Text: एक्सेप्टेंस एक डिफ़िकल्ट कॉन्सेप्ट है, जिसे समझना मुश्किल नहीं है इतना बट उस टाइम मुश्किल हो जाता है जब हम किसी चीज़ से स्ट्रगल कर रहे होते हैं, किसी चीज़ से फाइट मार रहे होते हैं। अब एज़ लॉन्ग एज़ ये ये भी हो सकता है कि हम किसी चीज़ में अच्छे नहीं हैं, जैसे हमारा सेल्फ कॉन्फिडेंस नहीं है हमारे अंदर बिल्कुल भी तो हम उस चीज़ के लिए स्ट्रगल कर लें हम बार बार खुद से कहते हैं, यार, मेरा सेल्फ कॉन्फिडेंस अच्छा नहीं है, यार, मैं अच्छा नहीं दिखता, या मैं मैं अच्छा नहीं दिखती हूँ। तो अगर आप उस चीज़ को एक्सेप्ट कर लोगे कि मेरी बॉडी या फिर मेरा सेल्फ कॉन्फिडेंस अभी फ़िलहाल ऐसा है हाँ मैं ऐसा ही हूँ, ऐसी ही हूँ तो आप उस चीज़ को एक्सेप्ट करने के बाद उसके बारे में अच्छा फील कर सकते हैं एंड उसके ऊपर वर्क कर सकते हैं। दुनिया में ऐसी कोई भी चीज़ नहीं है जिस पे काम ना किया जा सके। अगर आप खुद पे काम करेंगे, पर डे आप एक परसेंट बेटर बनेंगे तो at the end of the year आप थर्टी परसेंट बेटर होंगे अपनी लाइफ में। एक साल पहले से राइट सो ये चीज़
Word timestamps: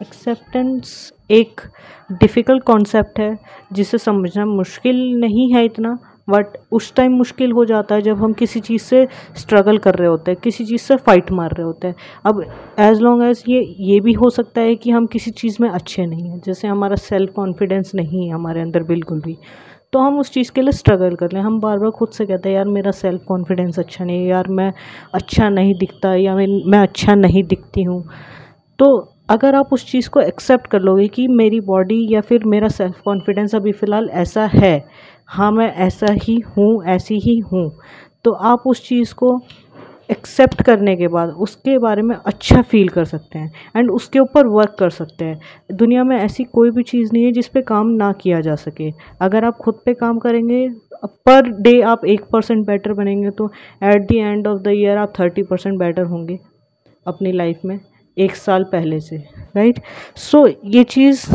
एक्सेप्टेंस 0.00 1.12
एक 1.30 1.60
डिफ़िकल्ट 2.12 2.62
कॉन्सेप्ट 2.64 3.18
है, 3.20 3.36
जिसे 3.72 3.98
समझना 3.98 4.44
मुश्किल 4.46 4.96
नहीं 5.20 5.52
है 5.54 5.64
इतना 5.64 5.96
बट 6.28 6.56
उस 6.72 6.92
टाइम 6.94 7.12
मुश्किल 7.12 7.52
हो 7.52 7.64
जाता 7.64 7.94
है 7.94 8.02
जब 8.02 8.18
हम 8.18 8.32
किसी 8.32 8.60
चीज़ 8.60 8.82
से 8.82 9.06
स्ट्रगल 9.36 9.78
कर 9.78 9.94
रहे 9.94 10.08
होते 10.08 10.30
हैं, 10.30 10.40
किसी 10.44 10.64
चीज़ 10.64 10.82
से 10.82 10.96
फाइट 10.98 11.30
मार 11.32 11.50
रहे 11.50 11.66
होते 11.66 11.88
हैं। 11.88 11.94
अब 12.26 12.42
एज़ 12.80 13.00
लॉन्ग 13.00 13.22
एज़ 13.24 13.42
ये 13.48 13.60
ये 13.82 14.00
भी 14.00 14.12
हो 14.12 14.30
सकता 14.30 14.60
है 14.60 14.74
कि 14.76 14.90
हम 14.90 15.06
किसी 15.06 15.30
चीज़ 15.32 15.56
में 15.60 15.68
अच्छे 15.70 16.06
नहीं 16.06 16.28
हैं, 16.30 16.40
जैसे 16.46 16.68
हमारा 16.68 16.96
सेल्फ 16.96 17.32
कॉन्फिडेंस 17.36 17.92
नहीं 17.94 18.26
है 18.26 18.34
हमारे 18.34 18.60
अंदर 18.60 18.82
बिल्कुल 18.84 19.20
भी 19.20 19.36
तो 19.92 19.98
हम 19.98 20.18
उस 20.18 20.30
चीज़ 20.32 20.50
के 20.52 20.62
लिए 20.62 20.72
स्ट्रगल 20.72 21.14
कर 21.16 21.32
लें 21.32 21.40
हम 21.40 21.58
बार 21.60 21.78
बार 21.78 21.90
खुद 21.90 22.08
से 22.08 22.24
कहते 22.26 22.48
हैं, 22.48 22.56
यार, 22.56 22.68
मेरा 22.68 22.90
सेल्फ 22.92 23.22
कॉन्फिडेंस 23.28 23.78
अच्छा 23.78 24.04
नहीं 24.04 24.20
है, 24.20 24.28
यार, 24.28 24.48
मैं 24.48 24.72
अच्छा 25.14 25.48
नहीं 25.48 25.74
दिखता, 25.78 26.14
या 26.14 26.34
मैं 26.36 26.46
मैं 26.70 26.78
अच्छा 26.78 27.14
नहीं 27.14 27.42
दिखती 27.44 27.82
हूँ। 27.82 28.02
तो 28.78 28.86
अगर 29.28 29.54
आप 29.54 29.72
उस 29.72 29.90
चीज़ 29.90 30.08
को 30.10 30.20
एक्सेप्ट 30.20 30.66
कर 30.66 30.80
लोगे 30.80 31.06
कि 31.08 31.26
मेरी 31.28 31.60
बॉडी 31.62 32.06
या 32.10 32.20
फिर 32.20 32.44
मेरा 32.46 32.68
सेल्फ 32.70 33.00
कॉन्फिडेंस 33.04 33.54
अभी 33.54 33.72
फ़िलहाल 33.72 34.08
ऐसा 34.14 34.44
है 34.54 34.84
हाँ 35.28 35.50
मैं 35.52 35.72
ऐसा 35.76 36.12
ही 36.22 36.38
हूँ, 36.48 36.84
ऐसी 36.86 37.18
ही 37.20 37.38
हूँ 37.42 37.70
तो 38.24 38.32
आप 38.32 38.62
उस 38.66 38.88
चीज़ 38.88 39.14
को 39.14 39.40
एक्सेप्ट 40.10 40.62
करने 40.62 40.94
के 40.96 41.08
बाद 41.08 41.28
उसके 41.38 41.76
बारे 41.78 42.02
में 42.02 42.14
अच्छा 42.16 42.60
फील 42.62 42.88
कर 42.88 43.04
सकते 43.04 43.38
हैं 43.38 43.52
एंड 43.76 43.90
उसके 43.90 44.18
ऊपर 44.18 44.46
वर्क 44.46 44.76
कर 44.78 44.90
सकते 44.90 45.24
हैं। 45.24 45.76
दुनिया 45.76 46.04
में 46.04 46.16
ऐसी 46.16 46.44
कोई 46.44 46.70
भी 46.70 46.82
चीज़ 46.82 47.10
नहीं 47.12 47.24
है 47.24 47.32
जिस 47.32 47.48
पे 47.48 47.62
काम 47.62 47.88
ना 47.92 48.12
किया 48.20 48.40
जा 48.40 48.54
सके। 48.56 48.90
अगर 49.20 49.44
आप 49.44 49.56
खुद 49.56 49.80
पे 49.86 49.94
काम 49.94 50.18
करेंगे, 50.18 50.68
पर 51.04 51.50
डे 51.62 51.80
आप 51.84 52.04
एक 52.06 52.24
परसेंट 52.32 52.66
बेटर 52.66 52.92
बनेंगे 52.92 53.30
तो 53.30 53.50
at 53.84 54.02
the 54.02 54.14
end 54.14 54.46
of 54.46 54.62
the 54.62 54.72
year 54.74 54.98
आप 54.98 55.12
थर्टी 55.20 55.42
परसेंट 55.42 55.78
बेटर 55.78 56.04
होंगे 56.04 56.38
अपनी 57.06 57.32
लाइफ 57.32 57.60
में। 57.64 57.78
एक 58.16 58.36
साल 58.36 58.64
पहले 58.64 59.00
से 59.00 59.16
राइट 59.56 59.80
सो 60.16 60.46
ये 60.46 60.84
चीज़ 60.84 61.26